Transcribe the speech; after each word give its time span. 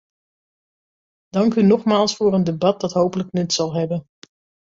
Dank 1.29 1.55
u 1.55 1.63
nogmaals 1.63 2.15
voor 2.15 2.33
een 2.33 2.43
debat 2.43 2.81
dat 2.81 2.93
hopelijk 2.93 3.31
nut 3.31 3.53
zal 3.53 3.73
hebben. 3.73 4.07